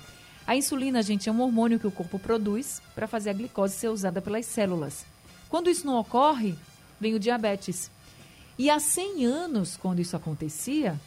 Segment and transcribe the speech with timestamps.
[0.50, 3.90] A insulina, gente, é um hormônio que o corpo produz para fazer a glicose ser
[3.90, 5.06] usada pelas células.
[5.48, 6.56] Quando isso não ocorre,
[7.00, 7.92] vem o diabetes.
[8.58, 11.00] E há 100 anos, quando isso acontecia,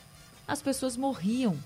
[0.47, 1.57] as pessoas morriam.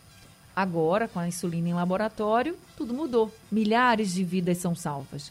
[0.56, 3.30] Agora, com a insulina em laboratório, tudo mudou.
[3.52, 5.30] Milhares de vidas são salvas.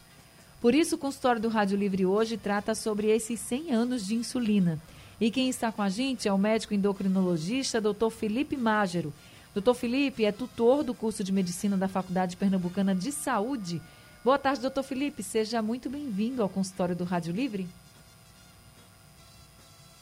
[0.62, 4.79] Por isso, o consultório do Rádio Livre hoje trata sobre esses 100 anos de insulina.
[5.20, 8.12] E quem está com a gente é o médico endocrinologista Dr.
[8.12, 9.12] Felipe Mágero.
[9.55, 9.73] Dr.
[9.73, 13.81] Felipe é tutor do curso de medicina da Faculdade Pernambucana de Saúde.
[14.21, 15.23] Boa tarde, doutor Felipe.
[15.23, 17.65] Seja muito bem-vindo ao consultório do Rádio Livre.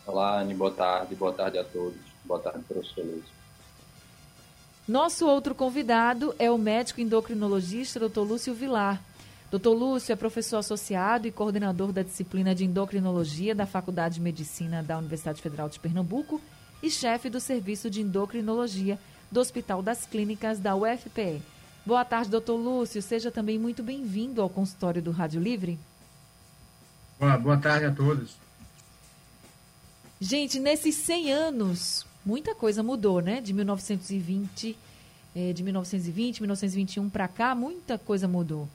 [0.08, 0.56] Olá, Anne.
[0.56, 1.14] Boa tarde.
[1.14, 2.00] Boa tarde a todos.
[2.26, 3.32] Boa tarde, professor Lúcio.
[4.88, 8.22] Nosso outro convidado é o médico endocrinologista Dr.
[8.22, 9.00] Lúcio Vilar.
[9.52, 9.70] Dr.
[9.70, 14.98] Lúcio é professor associado e coordenador da disciplina de endocrinologia da Faculdade de Medicina da
[14.98, 16.42] Universidade Federal de Pernambuco
[16.82, 18.98] e chefe do serviço de endocrinologia
[19.34, 21.42] do Hospital das Clínicas da UFPE.
[21.84, 23.02] Boa tarde, doutor Lúcio.
[23.02, 25.80] Seja também muito bem-vindo ao consultório do Rádio Livre.
[27.20, 28.36] Boa, boa tarde a todos.
[30.22, 33.42] Gente, nesses 100 anos, muita coisa mudou, né?
[33.42, 34.78] De 1920,
[35.36, 38.70] eh, de 1920, 1921 para cá, muita coisa mudou.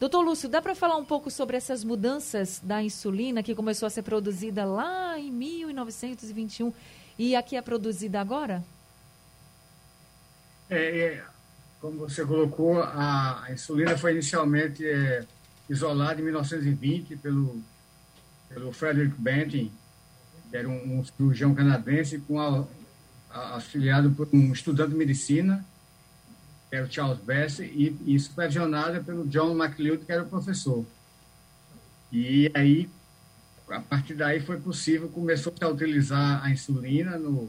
[0.00, 3.90] Doutor Lúcio, dá para falar um pouco sobre essas mudanças da insulina que começou a
[3.90, 6.72] ser produzida lá em 1921
[7.16, 8.62] e aqui é produzida agora?
[10.74, 11.24] É, é,
[11.80, 15.24] como você colocou, a, insulina foi inicialmente é,
[15.68, 17.62] isolada em 1920 pelo,
[18.48, 19.70] pelo Frederick Banting,
[20.50, 22.66] que era um, um cirurgião canadense, com a,
[23.30, 25.64] a, auxiliado por um estudante de medicina
[26.74, 30.84] que era o Charles Best, e, e supervisionada pelo John McLeod, que era o professor.
[32.10, 32.90] E aí,
[33.68, 37.48] a partir daí foi possível, começou a utilizar a insulina no,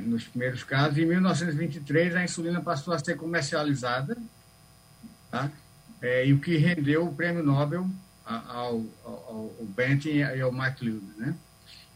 [0.00, 0.98] nos primeiros casos.
[0.98, 4.16] Em 1923, a insulina passou a ser comercializada,
[5.30, 5.50] tá?
[6.00, 7.88] É, e o que rendeu o prêmio Nobel
[8.24, 11.34] ao, ao, ao Benton e ao McLeod, né?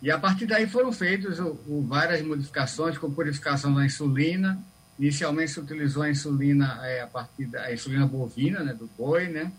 [0.01, 1.39] E a partir daí foram feitas
[1.87, 4.63] várias modificações, como purificação da insulina,
[4.99, 9.53] Inicialmente se utilizou a insulina é, a partir da insulina bovina, né, do boi, né,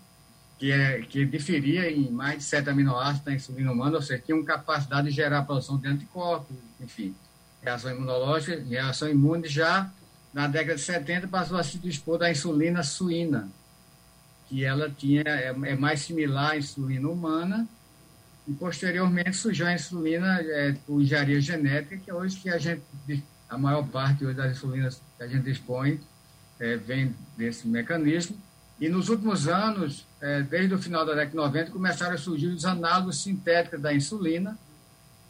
[0.58, 4.36] que, é, que diferia em mais de 7 aminoácidos da insulina humana, ou seja, tinha
[4.36, 7.14] uma capacidade de gerar a produção de anticorpos, enfim,
[7.62, 9.48] reação imunológica, reação imune.
[9.48, 9.90] Já
[10.32, 13.48] na década de 70 passou a se dispor da insulina suína,
[14.48, 17.68] que ela tinha, é, é mais similar à insulina humana,
[18.46, 22.82] e posteriormente surgiu a insulina é, por engenharia genética, que é hoje que a gente
[23.48, 26.00] a maior parte hoje das insulinas que a gente dispõe
[26.60, 28.36] é, vem desse mecanismo.
[28.80, 32.48] E nos últimos anos, é, desde o final da década de 90, começaram a surgir
[32.48, 34.56] os análogos sintéticos da insulina.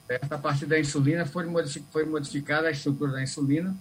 [0.08, 1.44] Essa parte da insulina foi,
[1.92, 3.76] foi modificada a estrutura da insulina,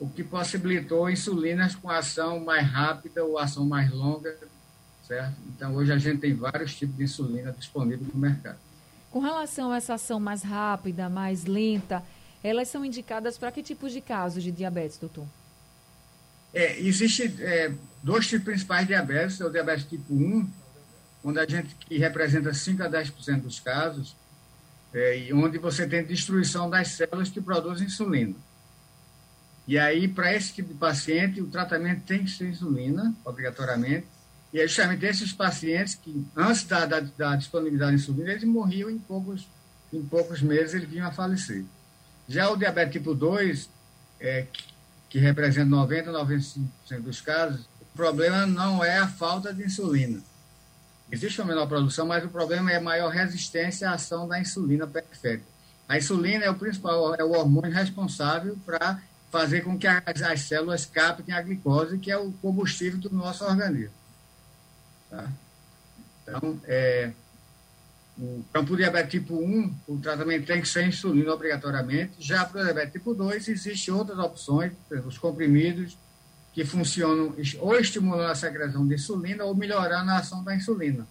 [0.00, 4.36] o que possibilitou insulinas com ação mais rápida ou ação mais longa,
[5.06, 5.36] certo?
[5.48, 8.58] Então, hoje a gente tem vários tipos de insulina disponíveis no mercado.
[9.10, 12.02] Com relação a essa ação mais rápida, mais lenta,
[12.42, 15.26] elas são indicadas para que tipos de casos de diabetes, doutor?
[16.52, 20.48] É, Existem é, dois tipos principais de diabetes, é o diabetes tipo 1,
[21.22, 24.16] onde a gente que representa 5 a 10% dos casos,
[24.92, 28.34] é, e onde você tem destruição das células que produzem insulina.
[29.66, 34.06] E aí, para esse tipo de paciente, o tratamento tem que ser insulina, obrigatoriamente,
[34.52, 38.90] e é justamente esses pacientes que, antes da, da, da disponibilidade de insulina, eles morriam
[38.90, 39.46] em poucos,
[39.92, 41.64] em poucos meses, eles vinham a falecer.
[42.28, 43.70] Já o diabetes tipo 2,
[44.18, 44.46] é,
[45.08, 46.68] que representa 90, 95%
[47.02, 50.20] dos casos, o problema não é a falta de insulina.
[51.12, 55.44] Existe uma menor produção, mas o problema é maior resistência à ação da insulina periférica.
[55.88, 60.40] A insulina é o principal, é o hormônio responsável para fazer com que as, as,
[60.42, 63.94] células captem a glicose, que é o combustível do nosso organismo.
[65.10, 65.28] Tá?
[66.22, 67.10] Então, é,
[68.20, 72.12] então, para o diabetes tipo 1, o tratamento tem que ser insulina obrigatoriamente.
[72.18, 74.72] Já para o diabetes tipo 2, existem outras opções,
[75.06, 75.96] os comprimidos,
[76.52, 81.06] que funcionam ou estimulando a secreção de insulina ou melhorando a ação da insulina.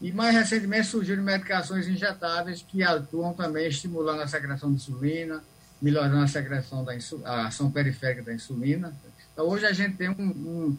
[0.00, 5.42] E mais recentemente surgiram medicações injetáveis que atuam também estimulando a secreção de insulina,
[5.80, 6.92] melhorando a secreção da
[7.24, 8.92] a ação periférica da insulina.
[9.32, 10.76] Então, hoje a gente tem um,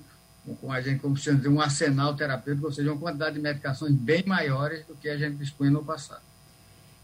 [0.62, 4.24] um, a gente, como dizer, um arsenal terapêutico, ou seja, uma quantidade de medicações bem
[4.26, 6.22] maiores do que a gente dispunha no passado.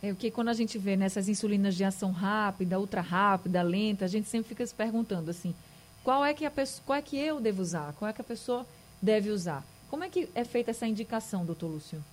[0.02, 4.06] É o que quando a gente vê nessas insulinas de ação rápida, ultra rápida, lenta,
[4.06, 5.54] a gente sempre fica se perguntando assim,
[6.04, 7.94] qual é que a pessoa, qual é que eu devo usar?
[7.94, 8.66] Qual é que a pessoa
[9.02, 9.64] deve usar?
[9.90, 12.04] Como é que é feita essa indicação, doutor Lúcio?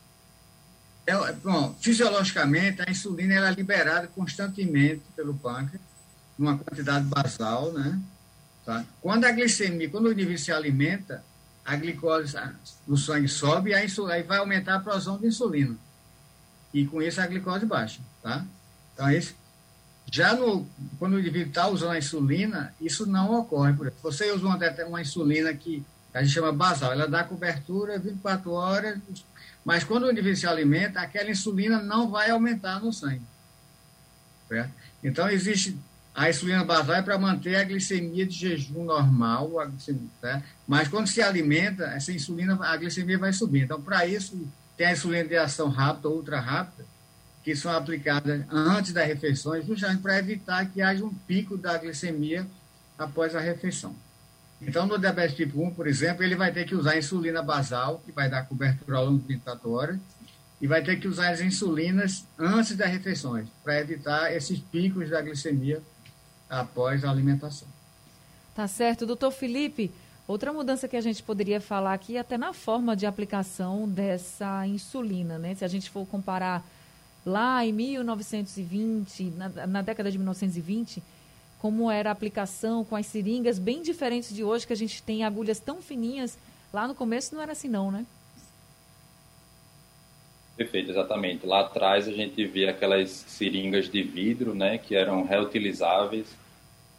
[1.07, 5.81] É, bom, fisiologicamente, a insulina ela é liberada constantemente pelo pâncreas,
[6.37, 8.01] numa quantidade basal, né?
[8.65, 8.85] Tá?
[9.01, 11.23] Quando a glicemia, quando o indivíduo se alimenta,
[11.65, 12.37] a glicose
[12.87, 15.77] no sangue sobe e a insulina, vai aumentar a produção de insulina.
[16.75, 18.45] E com isso a glicose baixa, tá?
[18.93, 19.37] Então, esse,
[20.11, 20.67] já no,
[20.99, 23.73] quando o indivíduo está usando a insulina, isso não ocorre.
[23.73, 27.99] Por exemplo, você usa uma, uma insulina que a gente chama basal, ela dá cobertura
[27.99, 28.99] 24 horas,
[29.65, 33.23] mas quando o indivíduo se alimenta, aquela insulina não vai aumentar no sangue.
[34.49, 34.73] Certo?
[35.03, 35.77] Então, existe
[36.17, 40.43] a insulina basal é para manter a glicemia de jejum normal, glicemia, tá?
[40.67, 43.65] mas quando se alimenta, essa insulina, a glicemia vai subir.
[43.65, 44.49] Então, para isso,
[44.79, 46.87] tem a insulina de ação rápida ultra rápida,
[47.47, 52.45] que são aplicadas antes das refeições, justamente para evitar que haja um pico da glicemia
[52.99, 53.95] após a refeição.
[54.61, 58.11] Então, no diabetes tipo 1, por exemplo, ele vai ter que usar insulina basal, que
[58.11, 59.97] vai dar cobertura ao longo de 24 horas,
[60.61, 65.23] e vai ter que usar as insulinas antes das refeições, para evitar esses picos da
[65.23, 65.81] glicemia
[66.51, 67.69] após a alimentação.
[68.57, 69.07] Tá certo.
[69.07, 69.93] Doutor Felipe,
[70.27, 75.39] outra mudança que a gente poderia falar aqui, até na forma de aplicação dessa insulina,
[75.39, 75.55] né?
[75.55, 76.65] Se a gente for comparar
[77.27, 81.03] lá em 1920, na, na década de 1920,
[81.59, 85.25] como era a aplicação com as seringas bem diferentes de hoje, que a gente tem
[85.25, 86.39] agulhas tão fininhas.
[86.73, 88.07] Lá no começo não era assim não, né?
[90.57, 91.45] Perfeito, exatamente.
[91.45, 96.35] Lá atrás a gente via aquelas seringas de vidro, né, que eram reutilizáveis,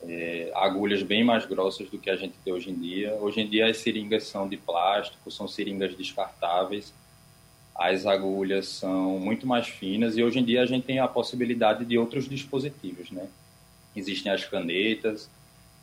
[0.04, 3.16] é, agulhas bem mais grossas do que a gente tem hoje em dia.
[3.16, 6.94] Hoje em dia as seringas são de plástico, são seringas descartáveis,
[7.78, 11.86] as agulhas são muito mais finas e hoje em dia a gente tem a possibilidade
[11.86, 13.28] de outros dispositivos, né?
[13.96, 15.30] Existem as canetas,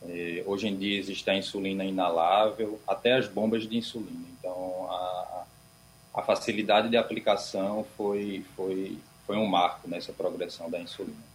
[0.02, 4.26] é, hoje em dia existe a insulina inalável, até as bombas de insulina.
[4.38, 5.44] Então a,
[6.14, 11.34] a facilidade de aplicação foi, foi, foi um marco nessa progressão da insulina.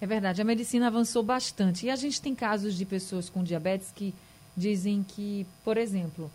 [0.00, 1.86] É verdade, a medicina avançou bastante.
[1.86, 4.14] E a gente tem casos de pessoas com diabetes que
[4.56, 6.30] dizem que, por exemplo,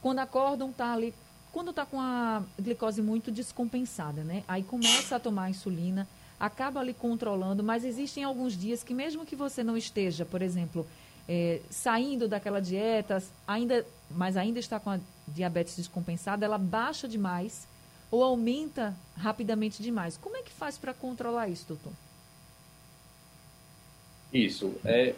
[0.00, 1.12] quando acordam, tá ali,
[1.52, 4.44] quando está com a glicose muito descompensada, né?
[4.46, 6.06] Aí começa a tomar a insulina,
[6.38, 10.86] acaba ali controlando, mas existem alguns dias que mesmo que você não esteja, por exemplo,
[11.28, 17.68] é, saindo daquela dieta, ainda, mas ainda está com a diabetes descompensada, ela baixa demais
[18.10, 20.16] ou aumenta rapidamente demais.
[20.16, 21.92] Como é que faz para controlar isso, doutor?
[24.32, 24.74] Isso.
[24.84, 25.14] É,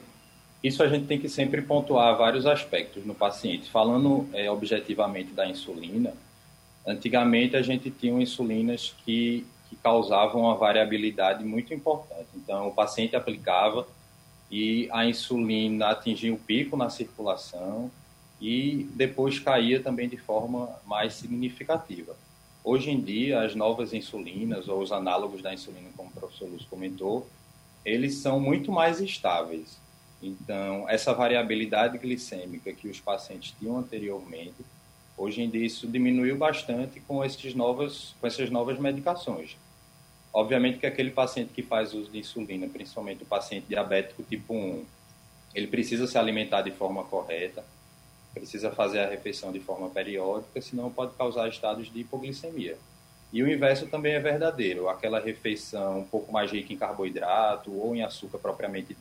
[0.63, 3.71] isso a gente tem que sempre pontuar vários aspectos no paciente.
[3.71, 6.15] Falando é, objetivamente da insulina,
[6.87, 12.29] antigamente a gente tinha insulinas que, que causavam uma variabilidade muito importante.
[12.37, 13.87] Então, o paciente aplicava
[14.51, 17.91] e a insulina atingia o pico na circulação
[18.41, 22.15] e depois caía também de forma mais significativa.
[22.65, 26.69] Hoje em dia, as novas insulinas ou os análogos da insulina, como o professor Lúcio
[26.69, 27.27] comentou,
[27.85, 29.82] eles são muito mais estáveis.
[30.23, 34.65] Então, essa variabilidade glicêmica que os pacientes tinham anteriormente,
[35.17, 39.57] hoje em dia isso diminuiu bastante com, esses novos, com essas novas medicações.
[40.33, 44.85] Obviamente que aquele paciente que faz uso de insulina, principalmente o paciente diabético tipo 1,
[45.55, 47.65] ele precisa se alimentar de forma correta,
[48.33, 52.79] precisa fazer a refeição de forma periódica, senão pode causar estados de hipoglicemia.
[53.33, 57.97] E o inverso também é verdadeiro, aquela refeição um pouco mais rica em carboidrato ou
[57.97, 58.97] em açúcar propriamente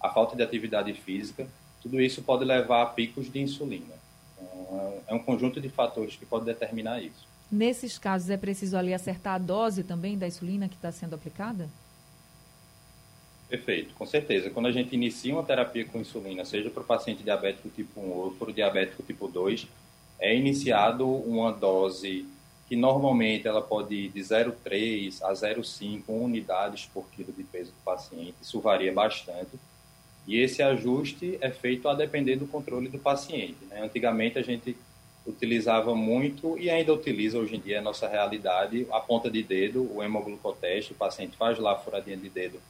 [0.00, 1.46] a falta de atividade física,
[1.82, 3.94] tudo isso pode levar a picos de insulina.
[4.40, 7.28] Então, é um conjunto de fatores que pode determinar isso.
[7.50, 11.68] Nesses casos, é preciso ali acertar a dose também da insulina que está sendo aplicada?
[13.48, 14.48] Perfeito, com certeza.
[14.50, 18.10] Quando a gente inicia uma terapia com insulina, seja para o paciente diabético tipo 1
[18.10, 19.66] ou para o diabético tipo 2,
[20.20, 22.26] é iniciado uma dose
[22.68, 27.84] que normalmente ela pode ir de 0,3 a 0,5 unidades por quilo de peso do
[27.84, 28.36] paciente.
[28.40, 29.58] Isso varia bastante.
[30.26, 33.64] E esse ajuste é feito a depender do controle do paciente.
[33.68, 33.82] Né?
[33.82, 34.76] Antigamente a gente
[35.26, 39.90] utilizava muito e ainda utiliza hoje em dia a nossa realidade a ponta de dedo,
[39.94, 42.60] o hemoglucoteste, o paciente faz lá a furadinha de dedo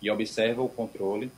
[0.00, 1.30] e observa o controle,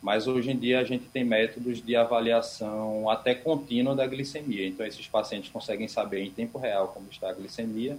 [0.00, 4.86] mas hoje em dia a gente tem métodos de avaliação até contínua da glicemia, então
[4.86, 7.98] esses pacientes conseguem saber em tempo real como está a glicemia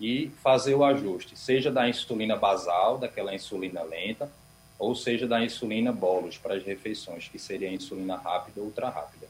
[0.00, 4.30] e fazer o ajuste, seja da insulina basal, daquela insulina lenta,
[4.80, 8.88] ou seja da insulina bolos para as refeições, que seria a insulina rápida ou ultra
[8.88, 9.28] rápida.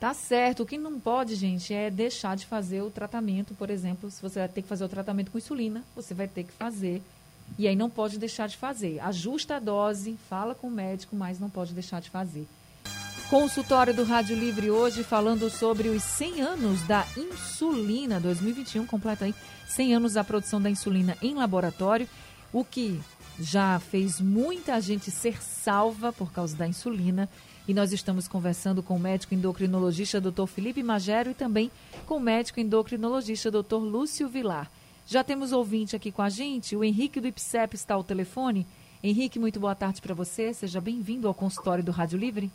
[0.00, 0.62] Tá certo.
[0.62, 4.38] O que não pode, gente, é deixar de fazer o tratamento, por exemplo, se você
[4.38, 7.02] vai ter que fazer o tratamento com insulina, você vai ter que fazer.
[7.58, 8.98] E aí não pode deixar de fazer.
[9.00, 12.46] Ajusta a dose, fala com o médico, mas não pode deixar de fazer.
[13.28, 18.18] Consultório do Rádio Livre hoje falando sobre os 100 anos da insulina.
[18.18, 19.34] 2021 completa aí
[19.66, 22.08] 100 anos da produção da insulina em laboratório,
[22.50, 22.98] o que
[23.38, 27.28] já fez muita gente ser salva por causa da insulina.
[27.66, 30.46] E nós estamos conversando com o médico endocrinologista Dr.
[30.46, 31.70] Felipe Magero e também
[32.06, 33.76] com o médico endocrinologista Dr.
[33.76, 34.70] Lúcio Vilar.
[35.06, 38.66] Já temos ouvinte aqui com a gente, o Henrique do IPSEP está ao telefone.
[39.02, 40.52] Henrique, muito boa tarde para você.
[40.52, 42.50] Seja bem-vindo ao consultório do Rádio Livre.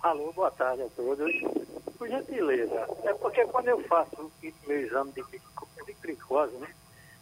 [0.00, 1.32] Alô, boa tarde a todos.
[1.96, 4.30] Por gentileza, é porque quando eu faço
[4.66, 6.68] meu exame de, de glicose, né?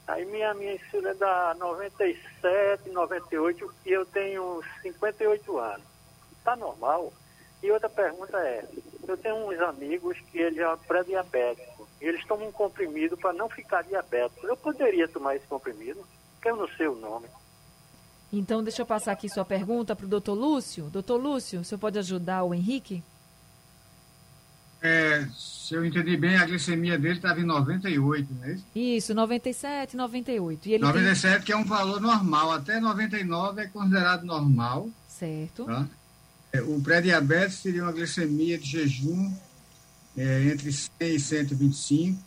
[0.07, 5.87] Aí minha, minha insulina é da 97, 98 e eu tenho 58 anos.
[6.45, 7.13] Tá normal?
[7.63, 8.65] E outra pergunta é,
[9.09, 11.89] eu tenho uns amigos que ele é pré-diabético.
[12.01, 14.47] Eles tomam um comprimido para não ficar diabético.
[14.47, 16.07] Eu poderia tomar esse comprimido?
[16.35, 17.27] Porque eu não sei o nome.
[18.33, 20.85] Então, deixa eu passar aqui sua pergunta para o doutor Lúcio.
[20.85, 23.03] Doutor Lúcio, o senhor pode ajudar o Henrique?
[25.17, 28.65] É, se eu entendi bem, a glicemia dele estava em 98, não é isso?
[28.75, 30.69] Isso, 97, 98.
[30.69, 31.43] E ele 97, tem...
[31.45, 32.53] que é um valor normal.
[32.53, 34.89] Até 99 é considerado normal.
[35.09, 35.65] Certo.
[35.65, 35.89] Tá?
[36.53, 39.33] É, o pré-diabetes seria uma glicemia de jejum
[40.17, 42.23] é, entre 100 e 125,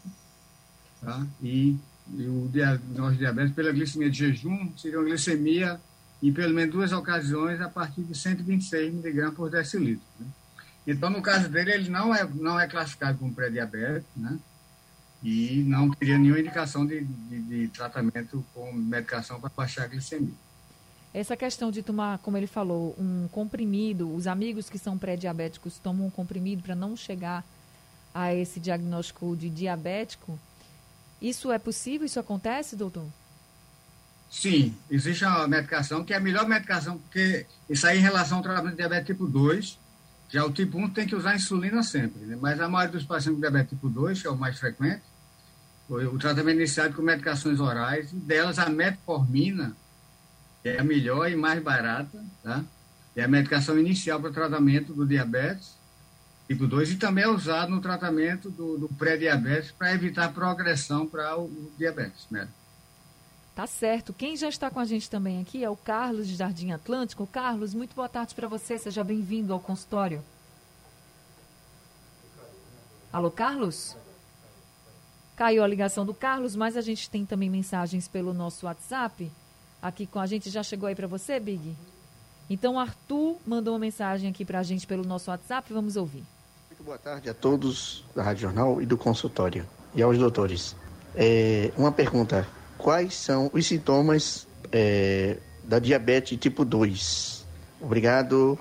[1.01, 1.25] tá?
[1.41, 1.77] e,
[2.13, 5.79] e o diagnóstico de diabetes pela glicemia de jejum seria uma glicemia
[6.21, 10.03] em pelo menos duas ocasiões a partir de 126 miligramas por decilitro.
[10.19, 10.27] Né?
[10.89, 14.39] Então, no caso dele, ele não é, não é classificado como pré-diabético, né?
[15.21, 20.33] E não teria nenhuma indicação de, de, de tratamento com medicação para baixar a glicemia.
[21.13, 26.07] Essa questão de tomar, como ele falou, um comprimido, os amigos que são pré-diabéticos tomam
[26.07, 27.45] um comprimido para não chegar
[28.11, 30.39] a esse diagnóstico de diabético,
[31.21, 32.07] isso é possível?
[32.07, 33.05] Isso acontece, doutor?
[34.31, 38.43] Sim, existe uma medicação que é a melhor medicação, porque isso aí em relação ao
[38.43, 39.77] tratamento de diabetes tipo 2,
[40.29, 42.37] já o tipo 1 tem que usar insulina sempre, né?
[42.39, 45.01] mas a maioria dos pacientes com diabetes tipo 2, que é o mais frequente,
[45.89, 49.75] o, tratamento iniciado com medicações orais, delas a metformina,
[50.63, 52.63] é a melhor e mais barata, tá?
[53.15, 55.79] É a medicação inicial para o tratamento do diabetes
[56.49, 61.37] tipo 2 e também é usado no tratamento do, do pré-diabetes para evitar progressão para
[61.37, 62.47] o, o diabetes né?
[63.59, 64.13] Tá certo.
[64.13, 67.27] Quem já está com a gente também aqui é o Carlos de Jardim Atlântico.
[67.27, 68.77] Carlos, muito boa tarde para você.
[68.77, 70.23] Seja bem-vindo ao consultório.
[73.11, 73.97] Alô, Carlos?
[75.35, 79.29] Caiu a ligação do Carlos, mas a gente tem também mensagens pelo nosso WhatsApp
[79.81, 80.49] aqui com a gente.
[80.49, 81.75] Já chegou aí para você, Big?
[82.49, 85.73] Então, Arthur mandou uma mensagem aqui para a gente pelo nosso WhatsApp.
[85.73, 86.23] Vamos ouvir.
[86.69, 89.67] Muito boa tarde a todos da Rádio Jornal e do consultório.
[89.93, 90.77] E aos doutores.
[91.13, 92.47] É, uma pergunta.
[92.79, 97.45] Quais são os sintomas é, da diabetes tipo 2?
[97.81, 98.57] Obrigado.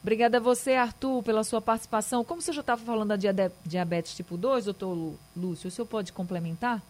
[0.00, 2.24] Obrigada a você, Arthur, pela sua participação.
[2.24, 6.80] Como você já estava falando da diabetes tipo 2, doutor Lúcio, o senhor pode complementar?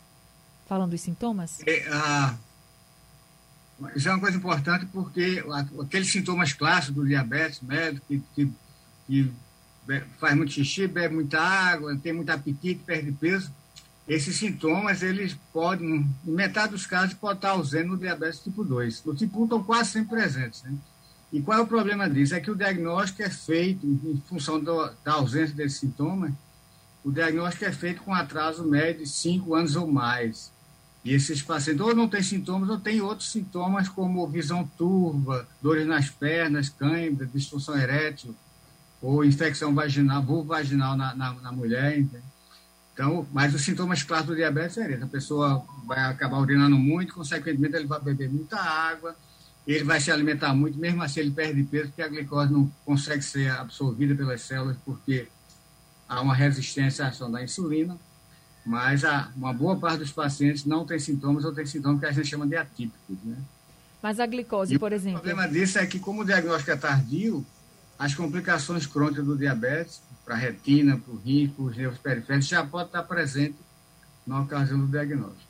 [0.66, 1.60] Falando dos sintomas?
[1.66, 2.34] É, ah,
[3.94, 5.42] isso é uma coisa importante porque
[5.80, 8.52] aqueles sintomas clássicos do diabetes médio, que, que,
[9.06, 9.32] que
[10.18, 13.50] faz muito xixi, bebe muita água, tem muito apetite, perde peso,
[14.08, 19.04] esses sintomas, eles podem, em metade dos casos, pode estar ausente no diabetes tipo 2.
[19.04, 20.62] No tipo 1 estão quase sempre presentes.
[20.62, 20.76] Né?
[21.32, 22.34] E qual é o problema disso?
[22.34, 26.32] É que o diagnóstico é feito, em função do, da ausência desses sintomas,
[27.04, 30.52] o diagnóstico é feito com atraso médio de 5 anos ou mais.
[31.04, 35.86] E esses pacientes ou não têm sintomas ou têm outros sintomas como visão turva, dores
[35.86, 38.34] nas pernas, cãibra, disfunção erétil,
[39.00, 42.04] ou infecção vaginal, vulvovaginal na, na, na mulher.
[42.96, 45.02] Então, mas os sintomas clássicos do diabetes é esse.
[45.02, 49.14] A pessoa vai acabar urinando muito, consequentemente ele vai beber muita água,
[49.66, 53.22] ele vai se alimentar muito, mesmo assim ele perde peso, porque a glicose não consegue
[53.22, 55.28] ser absorvida pelas células, porque
[56.08, 57.98] há uma resistência à ação da insulina
[58.66, 62.10] mas a, uma boa parte dos pacientes não tem sintomas ou tem sintomas que a
[62.10, 63.36] gente chama de atípicos, né?
[64.02, 65.18] Mas a glicose, e por exemplo...
[65.18, 67.46] O problema disso é que, como o diagnóstico é tardio,
[67.96, 72.48] as complicações crônicas do diabetes, para a retina, para o rim, para os nervos periféricos,
[72.48, 73.56] já pode estar presente
[74.26, 75.46] na ocasião do diagnóstico.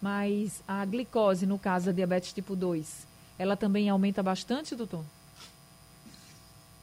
[0.00, 3.06] Mas a glicose, no caso da diabetes tipo 2,
[3.38, 5.04] ela também aumenta bastante, doutor?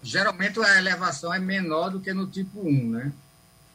[0.01, 3.13] Geralmente a elevação é menor do que no tipo 1, né?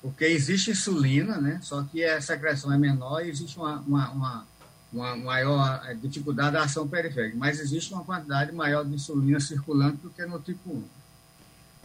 [0.01, 1.61] porque existe insulina, né?
[1.63, 4.47] Só que a secreção é menor e existe uma, uma, uma,
[4.93, 9.99] uma maior eh, dificuldade da ação periférica, mas existe uma quantidade maior de insulina circulante
[9.99, 10.85] do que no tipo 1.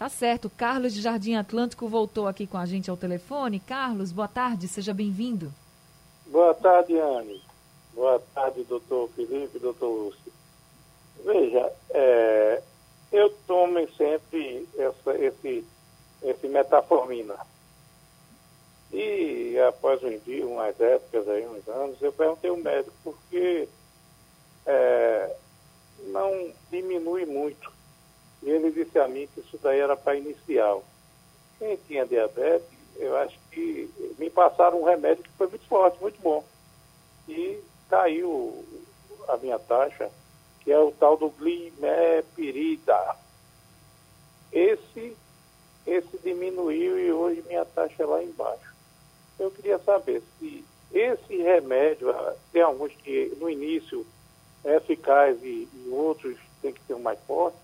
[0.03, 0.49] Tá certo.
[0.49, 3.57] Carlos de Jardim Atlântico voltou aqui com a gente ao telefone.
[3.57, 5.49] Carlos, boa tarde, seja bem-vindo.
[6.27, 7.41] Boa tarde, Anne.
[7.93, 10.33] Boa tarde, doutor Felipe, doutor Lúcio.
[11.23, 12.61] Veja, é,
[13.13, 15.65] eu tomo sempre essa, esse,
[16.21, 17.37] esse metformina.
[18.91, 23.69] E após um dia, umas épocas aí, uns anos, eu perguntei ao médico por que
[24.65, 25.33] é,
[26.07, 27.72] não diminui muito.
[28.43, 30.83] E ele disse a mim que isso daí era para inicial.
[31.57, 36.21] Quem tinha diabetes, eu acho que me passaram um remédio que foi muito forte, muito
[36.21, 36.43] bom.
[37.27, 37.59] E
[37.89, 38.65] caiu
[39.29, 40.11] a minha taxa,
[40.59, 43.15] que é o tal do glimepirida.
[44.51, 45.15] Esse,
[45.87, 48.73] esse diminuiu e hoje minha taxa é lá embaixo.
[49.39, 54.05] Eu queria saber se esse remédio, ah, tem alguns que no início
[54.63, 57.57] é eficaz e, e outros tem que ser um mais forte.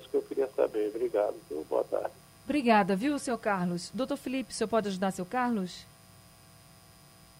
[0.00, 0.88] Isso que eu queria saber.
[0.88, 1.34] Obrigado.
[1.48, 1.64] Viu?
[1.68, 2.10] Boa tarde.
[2.44, 3.92] Obrigada, viu, seu Carlos?
[3.94, 5.86] Doutor Felipe, o senhor pode ajudar seu Carlos?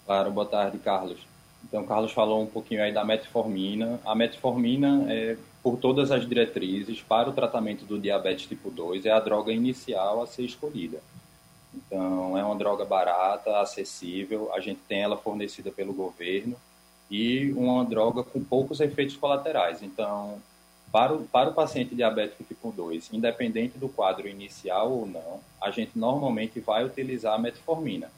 [0.05, 1.19] Claro, boa tarde, Carlos.
[1.65, 3.99] Então, o Carlos falou um pouquinho aí da metformina.
[4.05, 9.11] A metformina, é, por todas as diretrizes, para o tratamento do diabetes tipo 2, é
[9.11, 11.01] a droga inicial a ser escolhida.
[11.73, 16.55] Então, é uma droga barata, acessível, a gente tem ela fornecida pelo governo
[17.09, 19.83] e uma droga com poucos efeitos colaterais.
[19.83, 20.41] Então,
[20.91, 25.71] para o, para o paciente diabético tipo 2, independente do quadro inicial ou não, a
[25.71, 28.11] gente normalmente vai utilizar a metformina.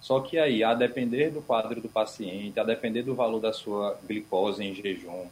[0.00, 3.98] Só que aí, a depender do quadro do paciente, a depender do valor da sua
[4.06, 5.26] glicose em jejum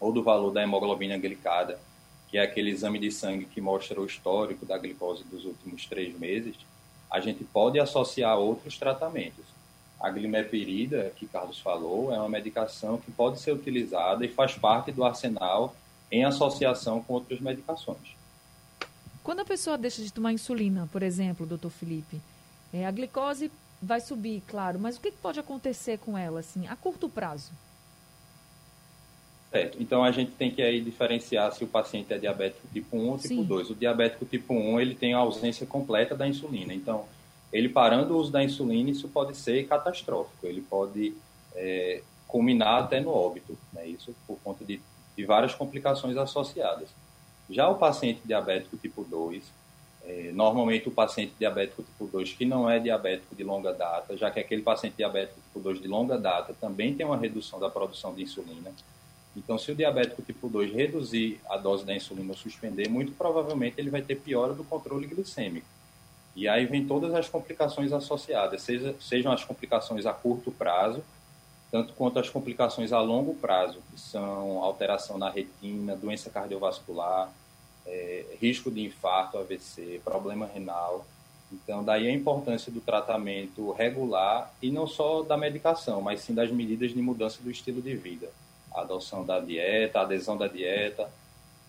[0.00, 1.78] ou do valor da hemoglobina glicada,
[2.28, 6.16] que é aquele exame de sangue que mostra o histórico da glicose dos últimos três
[6.18, 6.56] meses,
[7.10, 9.44] a gente pode associar outros tratamentos.
[9.98, 14.92] A glimepirida, que Carlos falou, é uma medicação que pode ser utilizada e faz parte
[14.92, 15.74] do arsenal
[16.10, 18.16] em associação com outras medicações.
[19.22, 22.20] Quando a pessoa deixa de tomar insulina, por exemplo, doutor Felipe,
[22.72, 23.50] é, a glicose
[23.82, 27.52] vai subir, claro, mas o que pode acontecer com ela, assim, a curto prazo?
[29.50, 29.80] Certo.
[29.80, 33.18] Então a gente tem que aí diferenciar se o paciente é diabético tipo 1 ou
[33.18, 33.44] tipo Sim.
[33.44, 33.70] 2.
[33.70, 36.74] O diabético tipo 1, ele tem a ausência completa da insulina.
[36.74, 37.06] Então,
[37.52, 40.46] ele parando o uso da insulina, isso pode ser catastrófico.
[40.46, 41.14] Ele pode
[41.54, 43.56] é, culminar até no óbito.
[43.72, 43.88] Né?
[43.88, 44.80] Isso por conta de,
[45.16, 46.88] de várias complicações associadas.
[47.48, 49.42] Já o paciente diabético tipo 2,
[50.04, 54.30] é, normalmente o paciente diabético tipo 2 que não é diabético de longa data, já
[54.30, 58.14] que aquele paciente diabético tipo 2 de longa data também tem uma redução da produção
[58.14, 58.72] de insulina.
[59.36, 63.78] Então, se o diabético tipo 2 reduzir a dose da insulina ou suspender, muito provavelmente
[63.78, 65.66] ele vai ter piora do controle glicêmico.
[66.34, 71.02] E aí vem todas as complicações associadas, seja, sejam as complicações a curto prazo,
[71.70, 77.30] tanto quanto as complicações a longo prazo, que são alteração na retina, doença cardiovascular,
[77.86, 81.06] é, risco de infarto, AVC, problema renal.
[81.52, 86.50] Então, daí a importância do tratamento regular e não só da medicação, mas sim das
[86.50, 88.30] medidas de mudança do estilo de vida
[88.76, 91.10] a adoção da dieta, a adesão da dieta,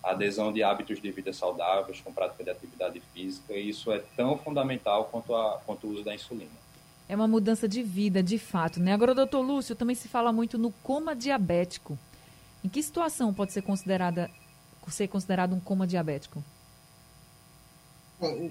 [0.02, 3.98] a adesão de hábitos de vida saudáveis com prática de atividade física, e isso é
[4.14, 6.67] tão fundamental quanto, a, quanto o uso da insulina.
[7.08, 8.92] É uma mudança de vida, de fato, né?
[8.92, 11.98] Agora, doutor Lúcio, também se fala muito no coma diabético.
[12.62, 14.30] Em que situação pode ser considerada
[14.90, 16.42] ser considerado um coma diabético?
[18.18, 18.50] Bom,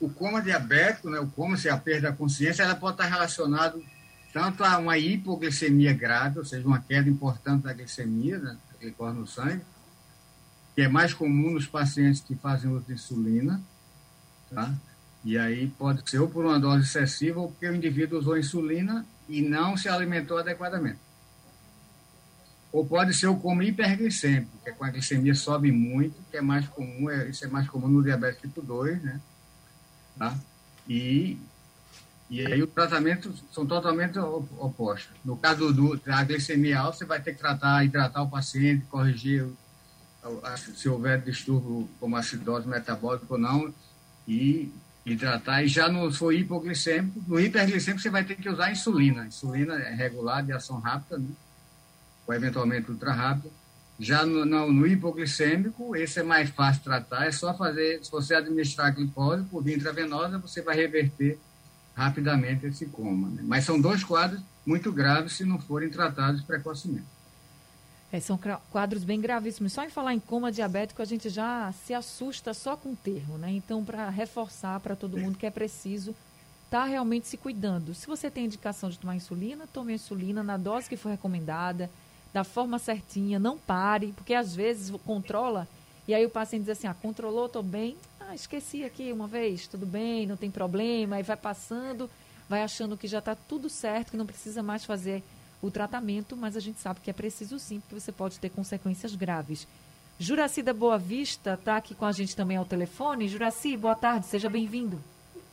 [0.00, 2.94] o, o coma diabético, né, o coma, se é a perda da consciência, ela pode
[2.94, 3.82] estar relacionado
[4.32, 9.18] tanto a uma hipoglicemia grave, ou seja, uma queda importante da glicemia, né, da glicose
[9.18, 9.62] no sangue,
[10.74, 13.62] que é mais comum nos pacientes que fazem uso de insulina,
[14.52, 14.74] tá?
[15.24, 19.06] E aí pode ser ou por uma dose excessiva ou porque o indivíduo usou insulina
[19.28, 20.98] e não se alimentou adequadamente.
[22.70, 26.40] Ou pode ser o como hiperglicêmico, que é quando a glicemia sobe muito, que é
[26.40, 29.20] mais comum, é, isso é mais comum no diabetes tipo 2, né?
[30.18, 30.36] Tá?
[30.88, 31.38] E
[32.28, 35.14] e aí o tratamento são totalmente opostos.
[35.24, 39.46] No caso do, da glicemia alta, você vai ter que tratar, hidratar o paciente, corrigir
[40.74, 43.72] se houver distúrbio como acidose metabólica ou não,
[44.26, 44.72] e
[45.04, 45.62] hidratar.
[45.62, 49.26] E já no for hipoglicêmico, no hiperglicêmico você vai ter que usar insulina.
[49.26, 51.28] Insulina é regular, de ação rápida, né?
[52.26, 53.50] ou eventualmente ultra rápida.
[53.98, 58.10] Já no, no, no, hipoglicêmico, esse é mais fácil de tratar, é só fazer, se
[58.10, 61.38] você administrar glicose por via intravenosa, você vai reverter
[61.94, 63.28] rapidamente esse coma.
[63.28, 63.42] Né?
[63.44, 67.13] Mas são dois quadros muito graves se não forem tratados precocemente.
[68.14, 68.38] É, são
[68.70, 69.72] quadros bem gravíssimos.
[69.72, 73.36] Só em falar em coma diabético, a gente já se assusta só com o termo,
[73.36, 73.50] né?
[73.50, 76.14] Então, para reforçar para todo mundo que é preciso
[76.64, 77.92] estar tá realmente se cuidando.
[77.92, 81.90] Se você tem indicação de tomar insulina, tome a insulina na dose que for recomendada,
[82.32, 85.66] da forma certinha, não pare, porque às vezes controla
[86.06, 87.96] E aí o paciente diz assim, ah, controlou, estou bem.
[88.20, 91.16] Ah, esqueci aqui uma vez, tudo bem, não tem problema.
[91.16, 92.08] Aí vai passando,
[92.48, 95.20] vai achando que já está tudo certo, que não precisa mais fazer
[95.64, 99.14] o tratamento, mas a gente sabe que é preciso sim, porque você pode ter consequências
[99.14, 99.66] graves.
[100.18, 103.28] Juraci da Boa Vista está aqui com a gente também ao telefone.
[103.28, 104.98] Juraci, boa tarde, seja bem-vindo.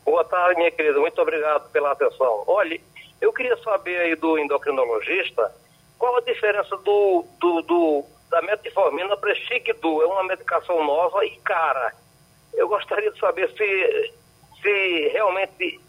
[0.03, 2.43] Boa tarde, minha querida, muito obrigado pela atenção.
[2.45, 2.79] Olha,
[3.21, 5.53] eu queria saber aí do endocrinologista
[5.97, 10.01] qual a diferença do, do, do da metformina para Chiquidul.
[10.01, 11.93] É uma medicação nova e cara.
[12.53, 14.13] Eu gostaria de saber se,
[14.61, 15.79] se realmente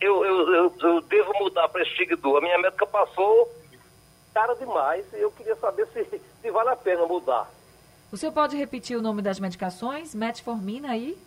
[0.00, 2.38] eu, eu, eu, eu devo mudar para Chiquidul.
[2.38, 3.50] A minha médica passou
[4.34, 7.50] cara demais e eu queria saber se, se vale a pena mudar.
[8.12, 10.14] O senhor pode repetir o nome das medicações?
[10.14, 11.18] Metformina aí?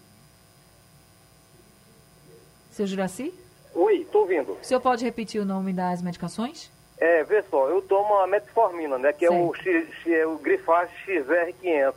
[2.72, 3.34] Seu Juraci?
[3.74, 4.54] Oi, estou ouvindo.
[4.54, 6.72] O senhor pode repetir o nome das medicações?
[6.98, 9.14] É, vê só, eu tomo a metformina, né?
[9.14, 11.94] Que é o, X, é o Grifage XR500.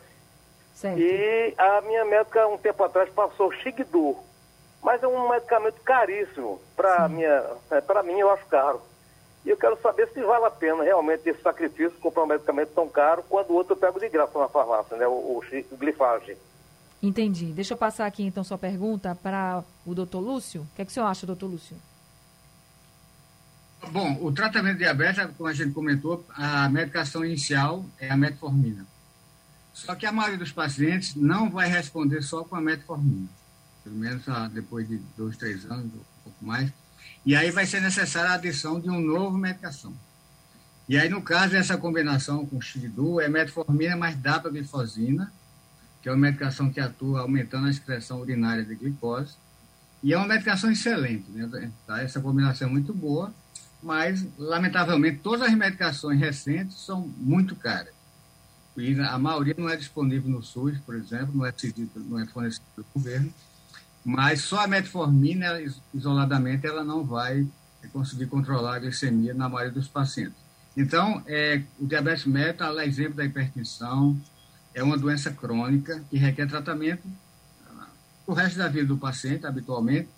[0.75, 0.99] Certo.
[0.99, 4.17] E a minha médica, um tempo atrás, passou Xigdur.
[4.83, 6.61] Mas é um medicamento caríssimo.
[6.77, 8.81] Para é, mim, eu acho caro.
[9.45, 12.89] E eu quero saber se vale a pena realmente esse sacrifício, comprar um medicamento tão
[12.89, 15.07] caro, quando o outro eu pego de graça na farmácia, né?
[15.07, 16.37] O, o, o glifage.
[17.03, 17.47] Entendi.
[17.47, 20.63] Deixa eu passar aqui então sua pergunta para o doutor Lúcio.
[20.63, 21.77] O que, é que o senhor acha, doutor Lúcio?
[23.91, 28.87] Bom, o tratamento de diabetes, como a gente comentou, a medicação inicial é a metformina.
[29.73, 33.29] Só que a maioria dos pacientes não vai responder só com a metformina.
[33.85, 36.73] Pelo menos ah, depois de dois, três anos, um pouco mais.
[37.25, 39.95] E aí vai ser necessária a adição de um novo medicação.
[40.89, 45.33] E aí, no caso, essa combinação com Xigdu é metformina mais dapaglifosina,
[46.03, 49.35] que é uma medicação que atua aumentando a excreção urinária de glicose.
[50.03, 51.71] E é uma medicação excelente, né?
[51.87, 52.03] Tá?
[52.03, 53.33] Essa combinação é muito boa,
[53.81, 57.95] mas, lamentavelmente, todas as medicações recentes são muito caras.
[58.77, 61.55] E a maioria não é disponível no SUS, por exemplo, não é,
[61.97, 63.33] não é fornecido pelo governo.
[64.05, 65.61] Mas só a metformina,
[65.95, 67.47] isoladamente, ela não vai
[67.93, 70.37] conseguir controlar a glicemia na maioria dos pacientes.
[70.77, 74.19] Então, é, o diabetes mellitus, é exemplo da hipertensão,
[74.75, 77.03] é uma doença crônica que requer tratamento
[77.69, 77.87] ah,
[78.27, 80.09] o resto da vida do paciente, habitualmente,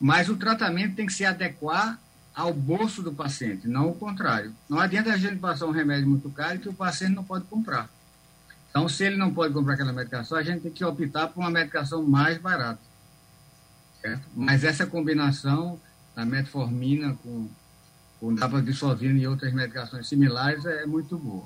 [0.00, 1.98] mas o tratamento tem que se adequar
[2.34, 4.54] ao bolso do paciente, não o contrário.
[4.68, 7.90] Não adianta a gente passar um remédio muito caro que o paciente não pode comprar.
[8.70, 11.50] Então, se ele não pode comprar aquela medicação, a gente tem que optar por uma
[11.50, 12.87] medicação mais barata.
[14.08, 14.22] Certo?
[14.34, 15.78] Mas essa combinação
[16.16, 17.48] da metformina com,
[18.18, 21.44] com dapagliflozina e outras medicações similares é muito boa.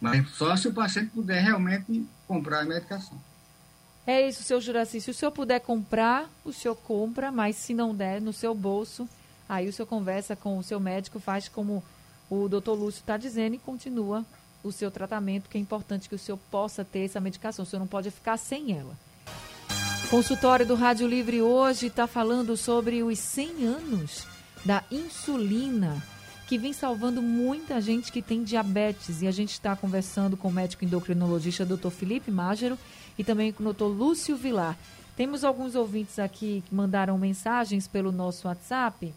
[0.00, 3.18] Mas só se o paciente puder realmente comprar a medicação.
[4.06, 5.00] É isso, seu Juraci.
[5.00, 9.08] Se o senhor puder comprar, o senhor compra, mas se não der, no seu bolso,
[9.48, 11.82] aí o senhor conversa com o seu médico, faz como
[12.28, 14.26] o doutor Lúcio está dizendo e continua
[14.62, 17.62] o seu tratamento, que é importante que o senhor possa ter essa medicação.
[17.62, 18.94] O senhor não pode ficar sem ela.
[20.10, 24.26] Consultório do Rádio Livre hoje está falando sobre os 100 anos
[24.64, 26.00] da insulina,
[26.46, 29.22] que vem salvando muita gente que tem diabetes.
[29.22, 31.88] E a gente está conversando com o médico endocrinologista Dr.
[31.88, 32.78] Felipe Mágero
[33.18, 33.84] e também com o Dr.
[33.84, 34.78] Lúcio Vilar.
[35.16, 39.12] Temos alguns ouvintes aqui que mandaram mensagens pelo nosso WhatsApp.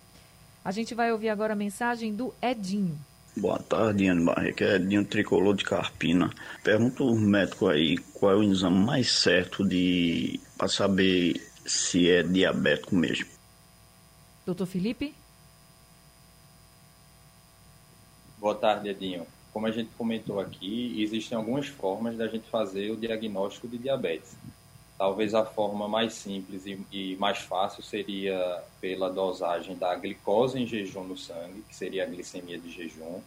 [0.64, 2.98] A gente vai ouvir agora a mensagem do Edinho.
[3.40, 4.64] Boa tarde, Anne Barreto.
[4.64, 6.32] É Edinho Tricolor de Carpina.
[6.64, 12.24] Pergunta ao médico aí qual é o exame mais certo de para saber se é
[12.24, 13.28] diabético mesmo.
[14.44, 15.14] Doutor Felipe?
[18.40, 19.28] Boa tarde, Edinho.
[19.54, 24.36] Como a gente comentou aqui, existem algumas formas da gente fazer o diagnóstico de diabetes.
[24.98, 30.66] Talvez a forma mais simples e, e, mais fácil seria pela dosagem da glicose em
[30.66, 33.22] jejum no sangue, que seria a glicemia de jejum.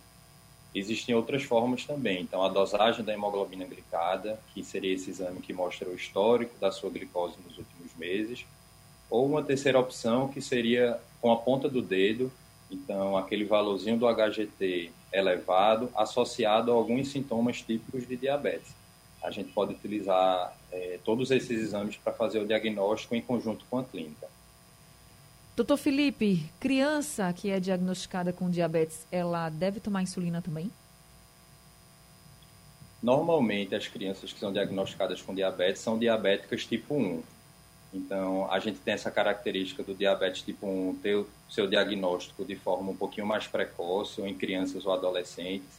[0.74, 2.22] Existem outras formas também.
[2.22, 6.72] Então, a dosagem da hemoglobina glicada, que seria esse exame que mostra o histórico da
[6.72, 8.44] sua glicose nos últimos meses.
[9.08, 12.32] Ou uma terceira opção, que seria com a ponta do dedo,
[12.68, 18.79] então aquele valorzinho do HGT elevado, associado a alguns sintomas típicos de diabetes
[19.22, 23.78] a gente pode utilizar é, todos esses exames para fazer o diagnóstico em conjunto com
[23.78, 24.28] a clínica.
[25.56, 30.70] Doutor Felipe, criança que é diagnosticada com diabetes, ela deve tomar insulina também?
[33.02, 37.22] Normalmente, as crianças que são diagnosticadas com diabetes são diabéticas tipo 1.
[37.92, 42.56] Então, a gente tem essa característica do diabetes tipo 1 ter o seu diagnóstico de
[42.56, 45.78] forma um pouquinho mais precoce, ou em crianças ou adolescentes,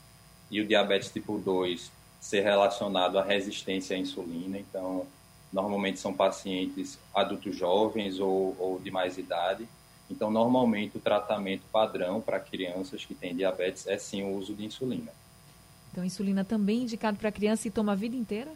[0.50, 4.60] e o diabetes tipo 2 ser relacionado à resistência à insulina.
[4.60, 5.08] Então,
[5.52, 9.68] normalmente são pacientes adultos jovens ou, ou de mais idade.
[10.10, 14.64] Então, normalmente o tratamento padrão para crianças que têm diabetes é sim o uso de
[14.64, 15.12] insulina.
[15.92, 18.52] Então, insulina também indicado para criança e toma a vida inteira?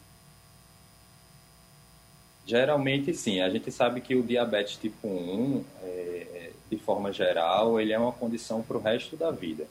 [2.45, 3.41] Geralmente, sim.
[3.41, 8.11] A gente sabe que o diabetes tipo 1, é, de forma geral, ele é uma
[8.11, 9.67] condição para o resto da vida.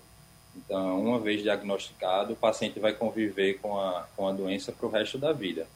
[0.56, 4.90] Então, uma vez diagnosticado, o paciente vai conviver com a, com a doença para o
[4.90, 5.66] resto da vida.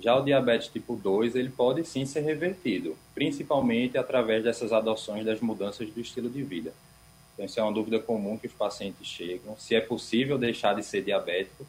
[0.00, 5.40] Já o diabetes tipo 2, ele pode sim ser revertido, principalmente através dessas adoções das
[5.40, 6.72] mudanças do estilo de vida.
[7.32, 10.82] Então, isso é uma dúvida comum que os pacientes chegam, se é possível deixar de
[10.82, 11.66] ser diabético,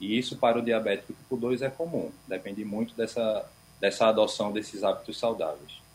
[0.00, 3.48] e isso para o diabético tipo 2 é comum, depende muito dessa,
[3.80, 5.85] dessa adoção desses hábitos saudáveis.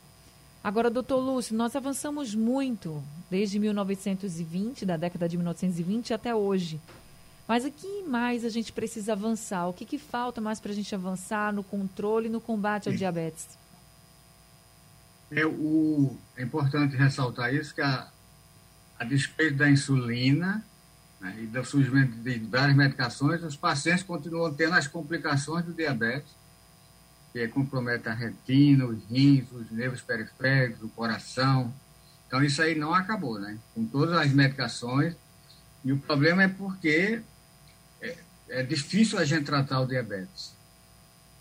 [0.63, 6.79] Agora, doutor Lúcio, nós avançamos muito desde 1920, da década de 1920 até hoje.
[7.47, 9.67] Mas o que mais a gente precisa avançar?
[9.67, 12.95] O que, que falta mais para a gente avançar no controle e no combate ao
[12.95, 13.47] diabetes?
[15.31, 18.07] É, o, é importante ressaltar isso, que a,
[18.99, 20.63] a despeito da insulina
[21.19, 26.40] né, e do surgimento de várias medicações, os pacientes continuam tendo as complicações do diabetes
[27.31, 31.73] que compromete a retina, os rins, os nervos periféricos, o coração.
[32.27, 33.57] Então, isso aí não acabou, né?
[33.73, 35.15] Com todas as medicações.
[35.83, 37.21] E o problema é porque
[38.01, 38.17] é,
[38.49, 40.53] é difícil a gente tratar o diabetes.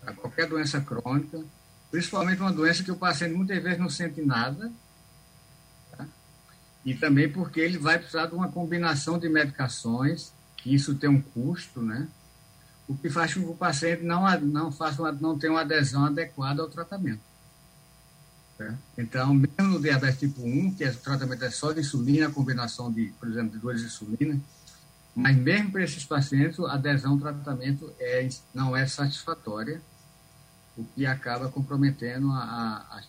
[0.01, 1.43] Para qualquer doença crônica,
[1.91, 4.71] principalmente uma doença que o paciente muitas vezes não sente nada,
[5.91, 6.07] tá?
[6.85, 11.21] e também porque ele vai precisar de uma combinação de medicações, que isso tem um
[11.21, 12.07] custo, né?
[12.91, 16.05] O que faz com que o paciente não, não, faça uma, não tenha uma adesão
[16.05, 17.21] adequada ao tratamento.
[18.59, 18.77] Né?
[18.97, 22.31] Então, mesmo no diabetes tipo 1, que é, o tratamento é só de insulina, a
[22.31, 24.39] combinação de, por exemplo, de duas insulinas,
[25.15, 29.81] mas mesmo para esses pacientes, a adesão ao tratamento é, não é satisfatória,
[30.77, 33.03] o que acaba comprometendo a,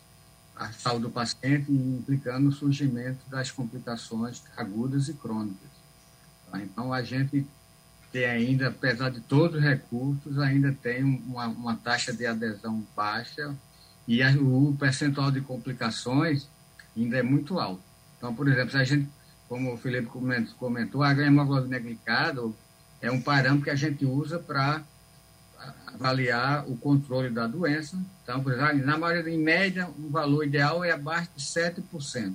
[0.57, 5.71] a, a saúde do paciente e implicando o surgimento das complicações agudas e crônicas.
[6.51, 6.61] Tá?
[6.61, 7.45] Então, a gente
[8.13, 13.57] tem ainda, apesar de todos os recursos, ainda tem uma, uma taxa de adesão baixa
[14.07, 16.47] e a, o percentual de complicações
[16.95, 17.83] ainda é muito alto.
[18.19, 19.09] Então, por exemplo, se a gente,
[19.49, 20.09] como o Felipe
[20.59, 22.43] comentou, a hemoglobina glicada
[23.01, 24.83] é um parâmetro que a gente usa para
[25.87, 27.99] avaliar o controle da doença.
[28.23, 32.35] Então, por exemplo, na maioria, em média, um valor ideal é abaixo de 7%,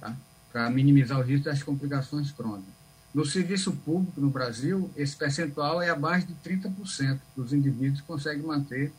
[0.00, 0.14] tá?
[0.52, 2.81] para minimizar o risco das complicações crônicas.
[3.14, 8.90] No serviço público no Brasil, esse percentual é abaixo de 30% dos indivíduos conseguem manter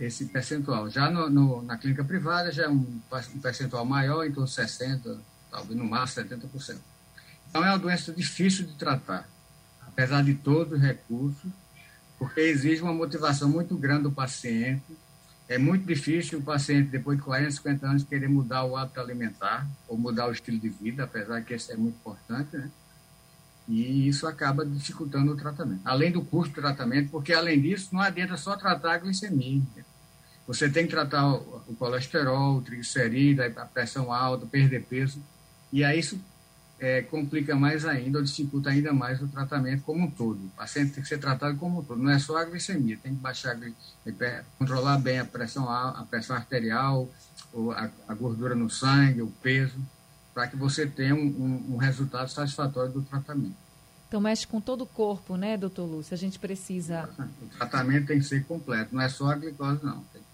[0.00, 0.90] esse percentual.
[0.90, 3.00] Já no, no, na clínica privada, já é um,
[3.40, 5.18] percentual maior, em torno de 60%,
[5.50, 6.76] talvez no máximo 70%.
[7.48, 9.28] Então, é uma doença difícil de tratar,
[9.86, 11.50] apesar de todos os recursos,
[12.18, 14.96] porque exige uma motivação muito grande do paciente.
[15.48, 19.66] É muito difícil o paciente, depois de 40, 50 anos, querer mudar o hábito alimentar
[19.86, 22.68] ou mudar o estilo de vida, apesar que isso é muito importante, né?
[23.68, 25.80] E isso acaba dificultando o tratamento.
[25.84, 29.62] Além do custo do tratamento, porque além disso, não adianta só tratar a glicemia.
[30.46, 35.20] Você tem que tratar o colesterol, o triglicerídeo, a pressão alta, perder peso.
[35.72, 36.20] E aí isso
[36.78, 40.38] é, complica mais ainda, ou dificulta ainda mais o tratamento como um todo.
[40.38, 42.00] O paciente tem que ser tratado como um todo.
[42.00, 43.58] Não é só a glicemia, tem que baixar,
[44.56, 47.10] controlar bem a pressão, a pressão arterial,
[47.74, 49.80] a, a gordura no sangue, o peso
[50.36, 53.56] para que você tenha um, um, um, resultado satisfatório do tratamento.
[54.06, 56.12] Então mexe com todo o corpo, né, doutor Lúcio?
[56.12, 57.08] A gente precisa.
[57.40, 60.04] O tratamento tem que ser completo, não é só a glicose, não.
[60.12, 60.28] Tem que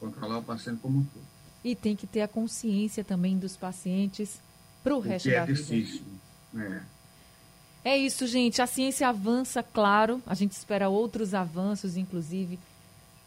[0.00, 1.24] controlar o paciente como um todo.
[1.62, 4.40] E tem que ter a consciência também dos pacientes
[4.82, 5.62] para o resto da é vida.
[5.62, 6.02] Difícil.
[6.56, 6.80] É.
[7.92, 8.60] é isso, gente.
[8.60, 10.20] A ciência avança, claro.
[10.26, 12.58] A gente espera outros avanços, inclusive,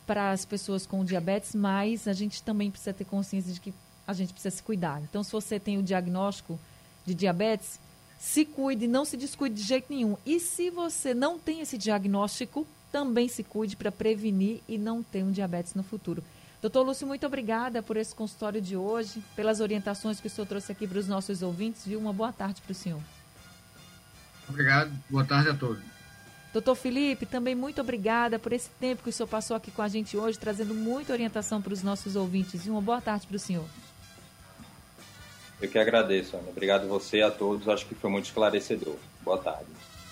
[0.06, 3.74] para as pessoas com diabetes, mas a gente também precisa ter consciência de que
[4.10, 5.02] a gente precisa se cuidar.
[5.04, 6.60] Então, se você tem o diagnóstico
[7.06, 7.80] de diabetes,
[8.18, 10.18] se cuide, não se descuide de jeito nenhum.
[10.26, 15.24] E se você não tem esse diagnóstico, também se cuide para prevenir e não ter
[15.24, 16.24] um diabetes no futuro.
[16.62, 20.72] Doutor Lúcio, muito obrigada por esse consultório de hoje, pelas orientações que o senhor trouxe
[20.72, 22.00] aqui para os nossos ouvintes, viu?
[22.00, 23.02] Uma boa tarde para o senhor.
[24.50, 25.82] Obrigado, boa tarde a todos.
[26.52, 29.88] Doutor Felipe, também muito obrigada por esse tempo que o senhor passou aqui com a
[29.88, 32.66] gente hoje, trazendo muita orientação para os nossos ouvintes.
[32.66, 33.66] E uma boa tarde para o senhor.
[35.62, 36.50] Eu que agradeço, Ana.
[36.50, 37.68] Obrigado você e a todos.
[37.68, 38.96] Acho que foi muito esclarecedor.
[39.24, 39.66] Boa tarde.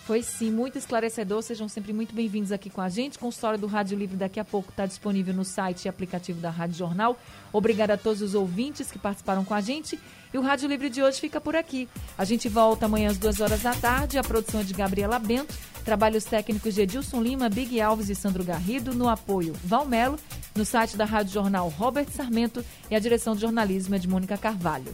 [0.08, 1.42] Foi sim, muito esclarecedor.
[1.42, 3.20] Sejam sempre muito bem-vindos aqui com a gente.
[3.20, 6.50] Com história do Rádio Livre daqui a pouco está disponível no site e aplicativo da
[6.50, 7.20] Rádio Jornal.
[7.52, 10.00] Obrigada a todos os ouvintes que participaram com a gente.
[10.34, 11.90] E o Rádio Livre de hoje fica por aqui.
[12.18, 14.18] A gente volta amanhã às duas horas da tarde.
[14.18, 15.54] A produção é de Gabriela Bento.
[15.84, 18.94] Trabalhos técnicos de Edilson Lima, Big Alves e Sandro Garrido.
[18.94, 20.18] No apoio, Valmelo.
[20.56, 22.64] No site da Rádio Jornal, Robert Sarmento.
[22.90, 24.94] E a direção de jornalismo é de Mônica Carvalho.